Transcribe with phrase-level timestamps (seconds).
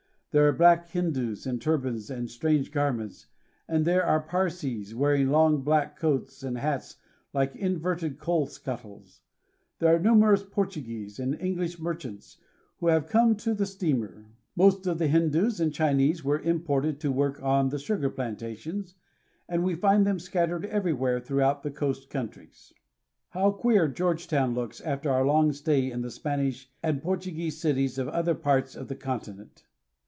[0.33, 3.27] There are black Hindoos in turbans and strange garments,
[3.67, 6.95] and there are Parsees wearing long black coats and hats
[7.33, 9.19] like inverted coal scuttles.
[9.79, 12.37] There are numerous Portuguese, and English merchants
[12.77, 14.13] who have come to the steamer.
[14.21, 14.25] The
[14.55, 18.95] most of the Hindoos and Chinese were imported to work on the sugar plantations,
[19.49, 22.71] and we find them scattered everywhere throughout the coast countries.
[23.33, 25.25] "There are black Hindoos in turbans and strange garments.' How queer Georgetown looks after our
[25.25, 29.63] long stay in the Spanish and Portuguese cities of other parts of the conti nent!